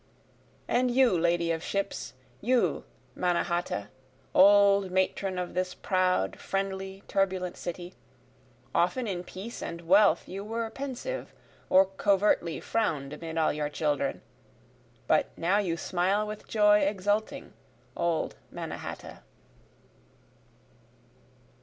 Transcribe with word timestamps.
And 0.67 0.89
you 0.89 1.15
lady 1.15 1.51
of 1.51 1.61
ships, 1.61 2.13
you 2.41 2.85
Mannahatta, 3.15 3.89
Old 4.33 4.89
matron 4.89 5.37
of 5.37 5.53
this 5.53 5.75
proud, 5.75 6.39
friendly, 6.39 7.03
turbulent 7.07 7.55
city, 7.55 7.93
Often 8.73 9.05
in 9.05 9.23
peace 9.23 9.61
and 9.61 9.81
wealth 9.87 10.27
you 10.27 10.43
were 10.43 10.67
pensive 10.71 11.35
or 11.69 11.85
covertly 11.85 12.59
frown'd 12.59 13.13
amid 13.13 13.37
all 13.37 13.53
your 13.53 13.69
children, 13.69 14.23
But 15.05 15.29
now 15.37 15.59
you 15.59 15.77
smile 15.77 16.25
with 16.25 16.47
joy 16.47 16.79
exulting 16.79 17.53
old 17.95 18.35
Mannahatta. 18.49 19.19